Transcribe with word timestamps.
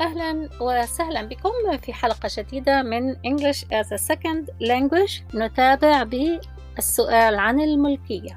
أهلا 0.00 0.48
وسهلا 0.60 1.22
بكم 1.22 1.76
في 1.82 1.92
حلقة 1.92 2.28
جديدة 2.38 2.82
من 2.82 3.14
English 3.14 3.58
as 3.64 3.92
a 3.92 3.98
Second 3.98 4.46
Language. 4.60 5.34
نتابع 5.34 6.02
بالسؤال 6.02 7.34
عن 7.34 7.60
الملكية. 7.60 8.36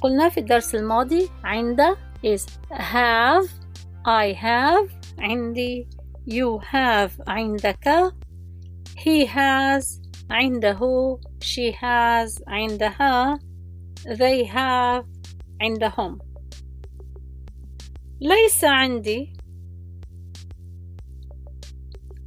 قلنا 0.00 0.28
في 0.28 0.40
الدرس 0.40 0.74
الماضي 0.74 1.28
عند 1.44 1.80
is 2.26 2.42
have 2.70 3.48
I 4.06 4.34
have 4.34 4.90
عندي 5.18 5.88
you 6.30 6.60
have 6.62 7.12
عندك 7.28 8.12
he 8.98 9.26
has 9.26 9.84
عنده 10.30 10.80
she 11.44 11.72
has 11.72 12.42
عندها 12.48 13.38
they 14.06 14.46
have 14.46 15.04
عندهم. 15.60 16.18
ليس 18.20 18.64
عندي 18.64 19.33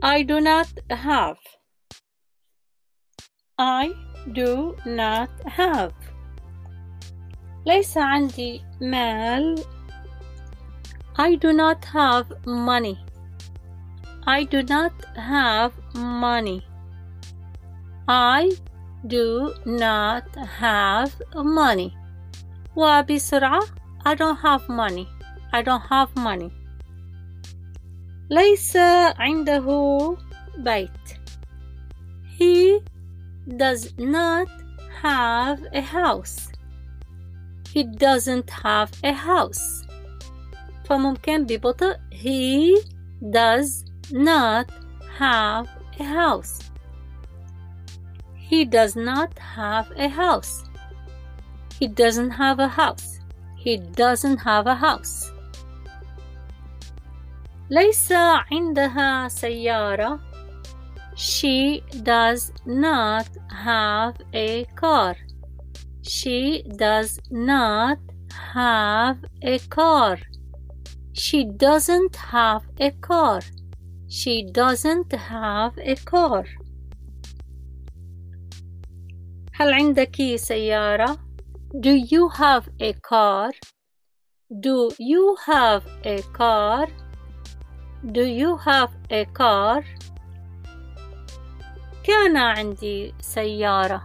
I 0.07 0.23
do 0.23 0.41
not 0.41 0.69
have 0.91 1.37
I 3.59 3.95
do 4.33 4.77
not 4.87 5.31
have 5.47 5.93
ليس 7.67 7.99
عندي 7.99 8.63
مال 8.81 9.65
I 11.19 11.37
do 11.37 11.53
not 11.53 11.85
have 11.85 12.27
money 12.47 12.97
I 14.27 14.45
do 14.45 14.63
not 14.63 14.93
have 15.17 15.73
money 15.95 16.63
I 18.09 18.51
do 19.07 19.55
not 19.67 20.25
have 20.61 21.13
money 21.35 21.93
وبسرعة 22.77 23.63
I 24.05 24.15
don't 24.15 24.39
have 24.39 24.69
money 24.69 25.07
I 25.53 25.63
don't 25.63 25.87
have 25.91 26.17
money 26.17 26.56
ليس 28.31 28.77
عنده 29.17 30.17
بيت 30.59 31.23
He 32.39 32.81
does 33.49 33.93
not 33.99 34.49
have 35.03 35.61
a 35.73 35.81
house 35.81 36.49
He 37.75 37.85
doesn't 37.85 38.51
have 38.51 38.91
a 39.05 39.13
house 39.13 39.87
فممكن 40.85 41.47
ببطء 41.47 41.97
He 42.11 42.77
does 43.31 43.85
not 44.13 44.71
have 45.19 45.69
a 46.01 46.05
house 46.05 46.59
He 48.35 48.65
does 48.65 48.97
not 48.97 49.39
have 49.39 49.91
a 49.97 50.09
house 50.09 50.65
He 51.79 51.87
doesn't 51.89 52.31
have 52.31 52.59
a 52.59 52.69
house 52.69 53.19
He 53.57 53.77
doesn't 53.77 54.39
have 54.39 54.67
a 54.67 54.75
house 54.75 55.33
ليس 57.71 58.13
عندها 58.53 59.29
سيارة 59.29 60.21
She 61.17 61.83
does 62.03 62.53
not 62.67 63.29
have 63.65 64.17
a 64.35 64.65
car 64.81 65.15
She 66.03 66.63
does 66.77 67.21
not 67.31 67.99
have 68.55 69.19
a 69.43 69.59
car 69.69 70.19
She 71.13 71.45
doesn't 71.45 72.17
have 72.17 72.63
a 72.81 72.91
car 73.09 73.41
She 74.09 74.45
doesn't 74.61 75.13
have 75.13 75.75
a 75.79 75.95
car 75.97 76.45
هل 79.55 79.73
عندك 79.73 80.37
سيارة؟ 80.37 81.19
Do 81.75 81.91
you 81.91 82.29
have 82.29 82.69
a 82.81 82.93
car? 82.93 83.51
Do 84.51 84.91
you 84.99 85.37
have 85.47 85.83
a 86.05 86.23
car? 86.39 86.87
Do 88.07 88.25
you 88.25 88.57
have 88.57 88.91
a 89.11 89.25
car? 89.25 89.85
كان 92.05 92.37
عندي 92.37 93.15
سيارة. 93.21 94.03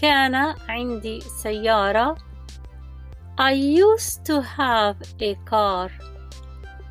كان 0.00 0.34
عندي 0.68 1.20
سيارة. 1.20 2.16
I 3.38 3.52
used 3.52 4.24
to 4.24 4.40
have 4.42 4.96
a 5.20 5.34
car. 5.44 5.90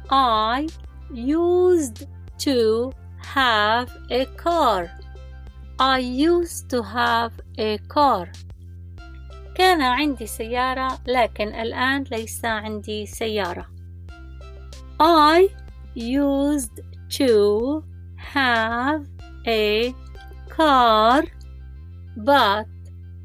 I 0.10 0.68
used 1.14 2.08
to 2.38 2.92
have 3.36 3.90
a 4.10 4.26
car. 4.36 4.90
I 5.80 6.00
used 6.00 6.70
to 6.70 6.82
have 6.82 7.34
a 7.58 7.78
car. 7.88 8.28
كان 9.56 9.82
عندي 9.82 10.28
سيارة 10.28 11.00
لكن 11.08 11.48
الآن 11.48 12.04
ليس 12.04 12.46
عندي 12.46 13.06
سيارة. 13.06 13.66
I 15.00 15.50
used 15.98 16.82
to 17.10 17.84
have 18.16 19.06
a 19.48 19.94
car, 20.50 21.24
but 22.18 22.68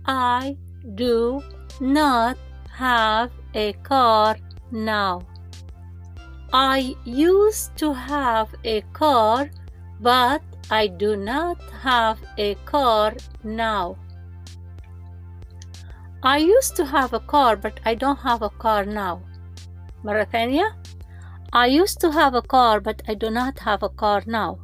I 0.07 0.57
do 0.95 1.43
not 1.81 2.37
have 2.71 3.31
a 3.55 3.73
car 3.85 4.37
now. 4.71 5.23
I 6.53 6.97
used 7.05 7.77
to 7.77 7.93
have 7.93 8.55
a 8.65 8.81
car, 8.93 9.51
but 10.01 10.43
I 10.71 10.87
do 10.87 11.17
not 11.17 11.61
have 11.83 12.19
a 12.37 12.55
car 12.65 13.15
now. 13.45 13.97
I 16.23 16.39
used 16.39 16.75
to 16.77 16.85
have 16.85 17.13
a 17.13 17.21
car, 17.21 17.57
but 17.57 17.81
I 17.85 17.95
don't 17.95 18.19
have 18.19 18.43
a 18.43 18.51
car 18.51 18.85
now. 18.85 19.21
مرة 20.05 20.25
ثانية 20.25 20.77
I 21.53 21.67
used 21.67 22.01
to 22.01 22.11
have 22.13 22.35
a 22.35 22.43
car 22.43 22.81
but 22.81 23.03
I 23.09 23.15
do 23.15 23.31
not 23.31 23.59
have 23.61 23.83
a 23.83 23.89
car 23.89 24.23
now 24.27 24.59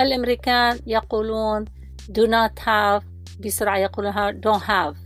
والأمريكان 0.00 0.80
يقولون 0.86 1.64
do 2.12 2.26
not 2.26 2.58
have 2.58 3.02
بسرعة 3.40 3.78
يقولونها 3.78 4.32
don't 4.32 4.62
have 4.62 4.96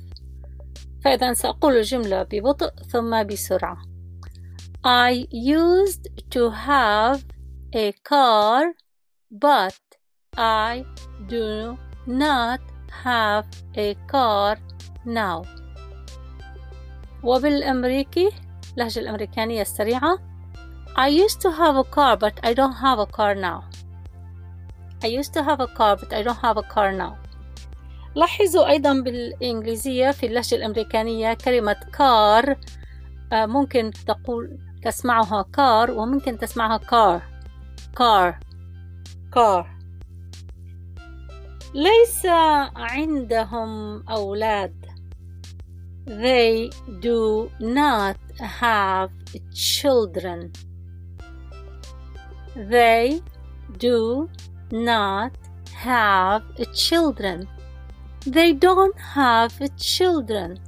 فإذا 1.04 1.32
سأقول 1.32 1.76
الجملة 1.76 2.22
ببطء 2.22 2.70
ثم 2.92 3.22
بسرعة 3.22 3.78
I 4.84 5.26
used 5.30 6.08
to 6.30 6.50
have 6.50 7.24
a 7.74 7.92
car 8.04 8.74
but 9.30 9.78
I 10.36 10.84
do 11.28 11.76
not 12.06 12.60
have 13.04 13.46
a 13.76 13.94
car 14.08 14.58
now 15.04 15.42
وبالأمريكي 17.22 18.30
اللهجة 18.77 18.99
الأمريكانية 18.99 19.61
السريعة. 19.61 20.19
I 20.97 21.07
used 21.07 21.41
to 21.41 21.49
have 21.51 21.75
a 21.77 21.83
car 21.83 22.17
but 22.17 22.33
I 22.43 22.53
don't 22.53 22.75
have 22.83 22.99
a 22.99 23.05
car 23.05 23.35
now. 23.35 23.63
I 25.03 25.07
used 25.07 25.33
to 25.33 25.43
have 25.43 25.59
a 25.59 25.67
car 25.67 25.97
but 25.97 26.13
I 26.13 26.23
don't 26.23 26.41
have 26.41 26.57
a 26.57 26.63
car 26.63 26.91
now. 26.91 27.15
لاحظوا 28.15 28.67
أيضا 28.69 28.93
بالإنجليزية 28.93 30.11
في 30.11 30.25
اللهجة 30.25 30.55
الأمريكانية 30.55 31.33
كلمة 31.33 31.75
car. 31.97 32.55
ممكن 33.33 33.91
تقول 34.07 34.59
تسمعها 34.83 35.45
كار 35.53 35.91
وممكن 35.91 36.37
تسمعها 36.37 36.77
كار 36.77 37.21
كار 37.97 38.39
كار 39.33 39.75
ليس 41.73 42.25
عندهم 42.75 44.03
أولاد. 44.09 44.84
They 46.06 46.70
do 47.00 47.50
not 47.60 48.16
have 48.40 49.10
children. 49.54 50.52
They 52.56 53.22
do 53.78 54.28
not 54.72 55.32
have 55.74 56.42
children. 56.74 57.48
They 58.26 58.52
don't 58.52 58.98
have 58.98 59.52
children. 59.76 60.58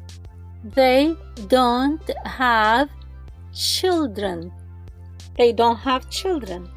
They 0.64 1.16
don't 1.48 2.08
have 2.24 2.88
children. 3.52 4.52
They 5.36 5.52
don't 5.52 5.78
have 5.78 6.08
children. 6.10 6.68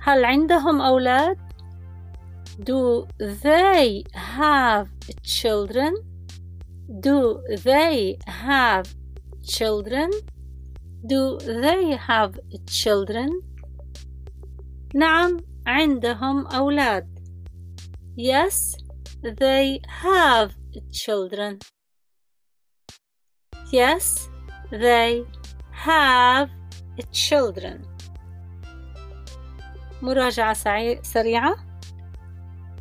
هل 0.00 0.24
عندهم 0.24 0.80
أولاد؟ 0.80 1.36
Do 2.60 3.06
they 3.18 4.02
have 4.14 4.88
children? 5.22 5.94
Do 7.00 7.42
they 7.64 8.18
have 8.26 8.86
children? 9.46 10.10
Do 11.06 11.38
they 11.38 11.96
have 11.96 12.32
children? 12.66 13.28
نعم 14.94 15.36
عندهم 15.66 16.46
أولاد. 16.46 17.18
Yes, 18.16 18.74
they 19.22 19.80
have 20.02 20.50
children. 20.90 21.58
Yes, 23.72 24.28
they 24.70 25.24
have 25.86 26.48
children. 27.12 27.86
مراجعة 30.02 31.02
سريعة. 31.02 31.56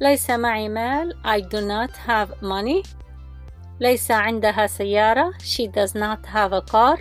ليس 0.01 0.29
معي 0.29 0.69
مال. 0.69 1.13
I 1.25 1.41
do 1.41 1.61
not 1.61 1.91
have 2.07 2.41
money. 2.41 2.83
ليس 3.82 4.10
عندها 4.10 4.66
سيارة. 4.66 5.32
She 5.38 5.66
does 5.66 5.92
not 5.94 6.26
have 6.26 6.52
a 6.52 6.72
car. 6.72 6.98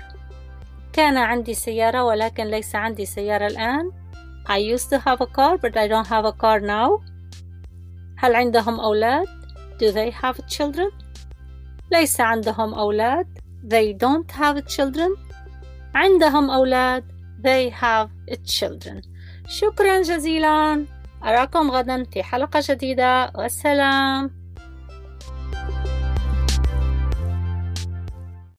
كان 0.93 1.17
عندي 1.17 1.53
سيارة 1.53 2.03
ولكن 2.03 2.43
ليس 2.43 2.75
عندي 2.75 3.05
سيارة 3.05 3.47
الآن. 3.47 3.91
I 4.47 4.57
used 4.57 4.89
to 4.89 4.97
have 4.97 5.21
a 5.21 5.27
car 5.27 5.57
but 5.57 5.77
I 5.77 5.87
don't 5.87 6.07
have 6.07 6.25
a 6.25 6.31
car 6.31 6.59
now. 6.59 7.01
هل 8.17 8.35
عندهم 8.35 8.79
أولاد؟ 8.79 9.27
Do 9.79 9.91
they 9.91 10.11
have 10.11 10.37
children? 10.47 10.91
ليس 11.91 12.21
عندهم 12.21 12.73
أولاد. 12.73 13.27
They 13.63 13.93
don't 13.93 14.31
have 14.31 14.65
children. 14.65 15.19
عندهم 15.95 16.49
أولاد. 16.49 17.03
They 17.41 17.71
have 17.71 18.09
children. 18.45 19.01
شكرا 19.47 20.01
جزيلا. 20.01 20.85
أراكم 21.23 21.71
غدا 21.71 22.03
في 22.03 22.23
حلقة 22.23 22.63
جديدة. 22.69 23.31
والسلام. 23.35 24.40